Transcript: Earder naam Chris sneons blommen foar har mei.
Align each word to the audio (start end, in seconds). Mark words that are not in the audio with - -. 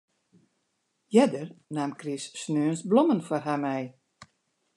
Earder 1.19 1.45
naam 1.75 1.91
Chris 2.01 2.25
sneons 2.41 2.81
blommen 2.91 3.21
foar 3.27 3.43
har 3.47 3.61
mei. 3.63 3.83